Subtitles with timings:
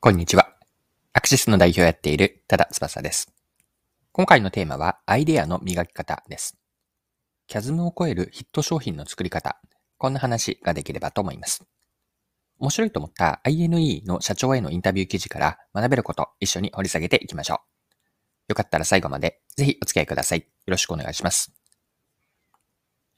[0.00, 0.54] こんにちは。
[1.12, 3.34] アクシスの代表をやっている多田翼です。
[4.12, 6.56] 今回のテーマはアイデアの磨き方です。
[7.48, 9.60] キャズムを超えるヒット商品の作り方。
[9.96, 11.64] こんな話ができればと思います。
[12.60, 17.58] 面白いと思った INE の社長へのインタビュー記事から学べること一緒に掘り下げていきましょう。
[18.50, 20.38] よかったら最後までぜひお付き合いください。
[20.38, 21.52] よろしくお願いします。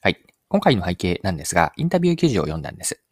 [0.01, 0.17] はい。
[0.49, 3.03] 今回の背景なんですが、インタビュー記事を読んだんです。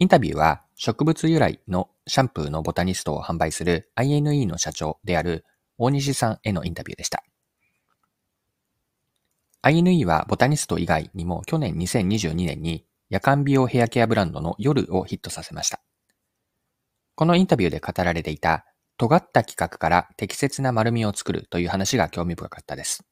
[0.00, 5.44] インタビューは植物由来のシャンプーのボタニストを販売する INE の社長である
[5.78, 7.22] 大西さんへのインタビューでした。
[9.62, 15.80] INE はボタニスト以外にも去年2022年に夜間美容ヘアケアブランドの夜をヒットさせました。
[17.14, 18.66] このインタビューで語られていた
[18.96, 23.04] 尖った企画から適切な丸みを作るという話が興味深かったです。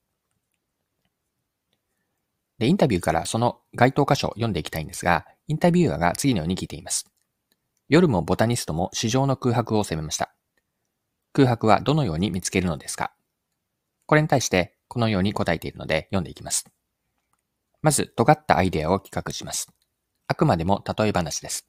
[2.58, 7.06] で、インタビューからその該当箇所を読んでいきたいんですが、インタビューアーが次のように聞いています。
[7.88, 10.34] 夜もボタニストも市場の空白を責めました。
[11.32, 13.12] 空白はどのように見つけるのですか？
[14.06, 16.66] これに対してこのように答えているので読んでいきます。
[17.80, 19.68] まず、尖ったアイデアを企画します。
[20.28, 21.66] あくまでも例え話です。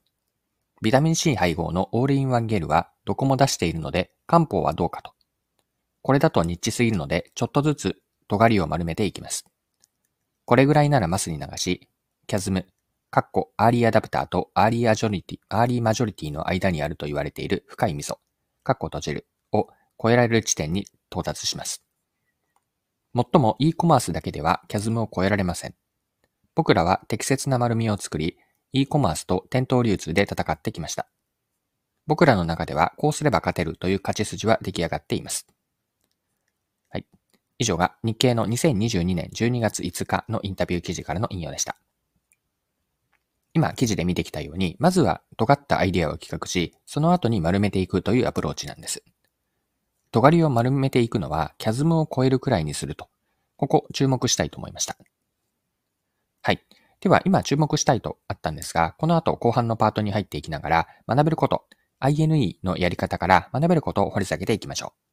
[0.82, 5.14] ビタミン C 配合のオールインワンゲルはどこも出しているので漢方はどうかと。
[6.02, 7.96] これだとニッチすぎるのでちょっとずつ
[8.28, 9.46] 尖りを丸めていきます。
[10.46, 11.88] これぐらいならマスに流し、
[12.28, 12.68] キャズム、
[13.14, 18.20] カッコ、アーリーアダプターとアーリーアジョリティ、アーリーマジョリティの間にあると言われている深い溝、
[18.64, 19.68] カッコ閉じるを
[20.02, 21.84] 超えられる地点に到達します。
[23.14, 25.76] もっとも e コマースだけではキャズムを超えられません。
[26.56, 28.36] 僕らは適切な丸みを作り、
[28.72, 31.08] e コマースと店頭流通で戦ってきました。
[32.08, 35.46] 僕らの中ではこうすれば勝てるという勝ち筋は出来上がっています。
[36.90, 37.06] はい。
[37.60, 41.78] 以上が日経の2022年12月5日のインタビュー記事からの引用でした。
[43.54, 49.04] 今記事で見てきたように、まずは尖ったアイデアを企画し、その後に丸めていくというアプローチなんです。
[50.12, 53.10] 尖りを丸めていくのは、キャズムを超えるくらいにすると。
[53.58, 54.98] ここ注目したいと思いました。
[56.42, 56.64] はい。
[57.00, 61.66] では、今注目したいとあったんですが、この後後半のパートに入っていきながら、学べること、
[62.00, 65.04] INE のやり方から学べることを掘り下げていきましょう。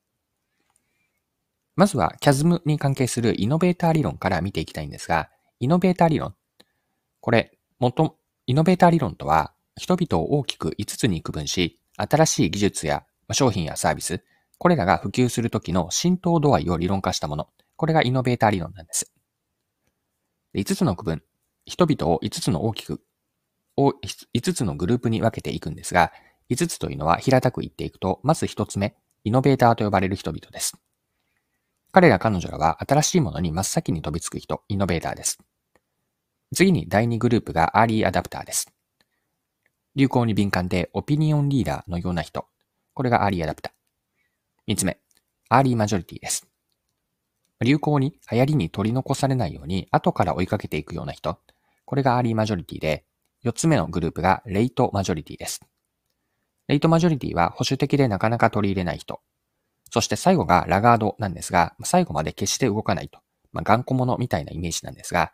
[1.76, 5.30] まずは、キャズムに関係するイノベーター理論から見ていきたいんですが、
[5.60, 6.34] イノベーター理論。
[7.20, 8.19] これ、もと、
[8.50, 14.24] イノベーター理論とは、人々を大きく5つに区分し、新しい技術や商品やサービス、
[14.58, 17.46] これらが普及するときの浸透度合いを理論化したもの。
[17.76, 19.12] これがイノベーター理論なんです。
[20.56, 21.22] 5つの区分、
[21.64, 23.00] 人々を5つの大きく、
[23.78, 26.10] 5つのグループに分けていくんですが、
[26.50, 30.76] 5つというのは平たく言っていくと、まず1つ目、イノベーターと呼ばれる人々です。
[31.92, 35.38] 彼ら彼女らは新しいものに真っ先に飛びつく人、イノベーターです。
[36.54, 38.72] 次に第2グループがアーリーアダプターです。
[39.94, 42.46] 流行に敏感でオピニオンリーダーのような人。
[42.94, 43.72] これがアーリーアダプター。
[44.66, 44.98] 三つ目、
[45.48, 46.46] アーリーマジョリティです。
[47.60, 51.38] 流行に流行りに取り残されないように後から追いかけていくような人。
[51.84, 53.04] これがアーリーマジョリティで、
[53.42, 55.60] 四つ目のグループがレイトマジョリティです。
[56.68, 59.20] レイトマジョリティは保守的でなかなか取り入れない人。
[59.92, 63.20] そして最後がラガードなんですが、最後まで決して動かないと。
[63.52, 65.32] まあ、頑固者みたいなイメージなんですが、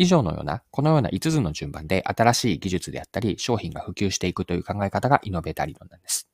[0.00, 6.26] 以上のような、このような5つの順番で新しい技術であったり、商品が普及していくという考え方がイノベーター理論なんです。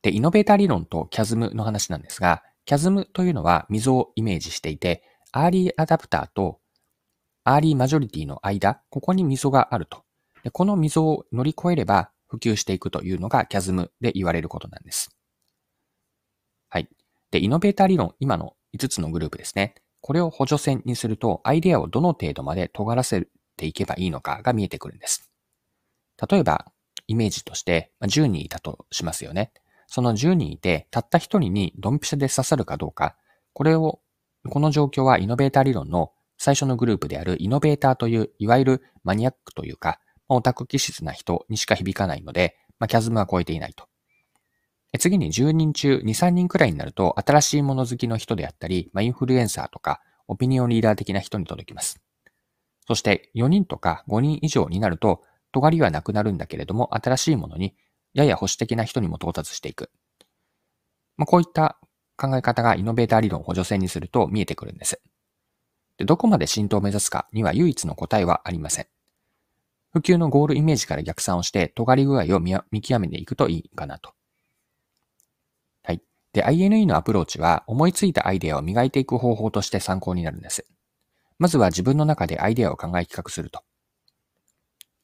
[0.00, 6.60] で、イノベーター理論とキャズムの話なんですが、キャズムというのは溝をイメージしていて、アーリーアダプターと
[7.44, 10.04] アーリーマジョリティの間、ここに溝があると。
[10.44, 15.10] でこの溝を乗り越えれば普及していくというのがキャズムで言われることなんです。
[16.70, 16.88] はい。
[17.30, 19.74] で、イノベーター理論、今の5つのグループですね。
[20.00, 25.30] これを補助線にすると、アイデアをどの程度まで尖らせていけばいいのかが見えてくるんです。
[26.30, 26.72] 例えば、
[27.06, 29.52] イメージとして10人いたとしますよね。
[29.86, 33.16] その10人いて、たった1人にドンピシャで刺さるかどうか、
[33.52, 34.00] これを、
[34.48, 43.89] この状況はイノベーター理論の最初のグループであるイノベーターという、いわゆるマニアックというか、オタク気質な人にしか響かないので、まあ、キャズムは超えていないと。
[44.98, 52.00] 次に10人中2、3人くらいになると、新しいもの好きの人であったり、まあ、インフルエンサーとか、オピニオンリーダー的な人に届きます。
[52.86, 55.22] そして4人とか5人以上になると、
[55.52, 57.74] 尖りはなくなるんだけれども、新しいものに
[58.14, 59.90] やや保守的な人にも到達していく。
[61.16, 61.78] まあ、こういった
[62.16, 65.00] 考え方がイノベーター理論を補助線にすると見えてくるんです。
[65.98, 68.86] でどこまで浸透を目指すかには唯一の答えはありません。
[69.92, 74.14] 普及のゴールイメージから逆算をして、尖り具合を見極めていくといいかなと。
[76.32, 80.66] で、INE のアプローチは思いついたアイデアを磨いていく方法として参考になるんです。
[81.38, 83.62] まずは自分の中でアイデアを考え企画すると。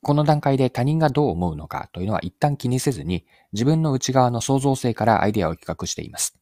[0.03, 6.39] この段階で他人がどう思うのかというのは一旦気にせずに自分の内側の創造性からアイデアを企画しています。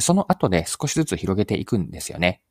[0.00, 2.42] その後で少しずつ広げていくんですよね。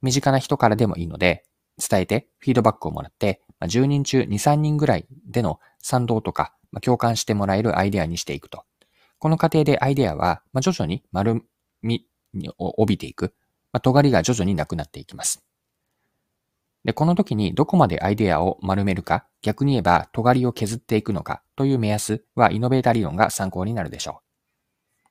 [0.00, 1.44] 身近な人からでもいいので、
[1.76, 8.64] 伝えてフィードバックをもらって、10人中2、3人ぐらいでの賛同とか共感してもらえるアイデアにしていくと。
[9.24, 11.46] この過程でアイデアはま徐々に丸
[11.82, 12.06] み
[12.58, 13.32] を帯びていく
[13.72, 13.80] ま。
[13.80, 15.42] 尖りが徐々になくなっていきます。
[16.84, 24.20] で、この時にどこまでアイデアを丸めるか、逆に言えば尖りを削っていくのかという目安はイノベータ理論が参考になるでしょ
[25.06, 25.08] う。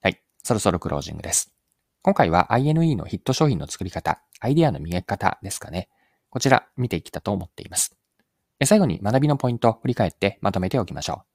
[0.00, 0.22] はい。
[0.42, 1.52] そろそろクロージングです。
[2.00, 5.90] 今回は INE のヒット商品の作り方、アイデアの磨き方ですかね。
[6.30, 7.94] こちら見ていきたと思っています。
[8.64, 11.31] 最後に学びのポイントを振り返ってまとめておきましょう。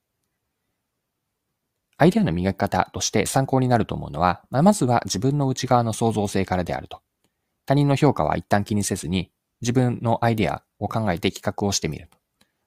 [1.99, 7.01] アイデアの磨き方として参考になると思うのは、まずは自分の内側の創造性からであると。
[7.65, 12.17] 他人の評価は一旦気にせずに、自分のアイデアを考えて企画をしてみると。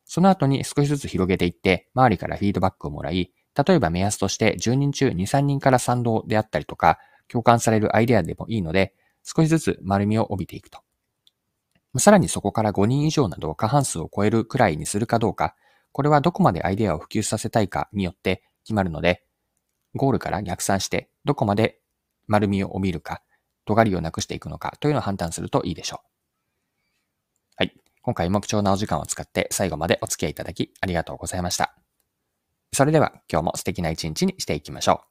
[0.04, 3.32] その後に少しずつ広げていって、周りからフィードバックをもらい、
[3.66, 6.98] 例えば目安として10人中2、3人から賛同であったりとか、
[7.28, 10.80] 共感されるアイデアでもいいので、少しずつ丸みを帯びていくと。
[11.98, 15.54] さらにそこから5人以上など過半数を超えるくらいにするかどうか、
[15.92, 19.24] これはどこまでアイデアを普及させたいかによって決まるので、
[19.96, 21.80] ゴールから逆算してどこまで
[22.28, 23.20] 丸みを帯びるか、
[23.64, 26.06] 尖りをなくしていくのかというのを判断するといいでしょう。
[27.56, 27.74] はい。
[28.02, 31.74] 今回も貴重なお時間を使って最後までお付き合いいただきありがとうございました。
[32.72, 35.09] それでは今日も素敵な一日にしていきましょう。